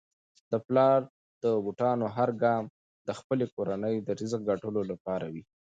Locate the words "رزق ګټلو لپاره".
4.19-5.25